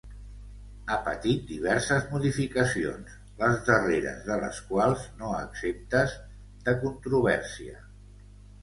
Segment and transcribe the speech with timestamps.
[0.87, 3.13] Ha patit diverses modificacions,
[3.43, 6.19] les darreres de les quals no exemptes
[6.69, 7.81] de controvèrsia.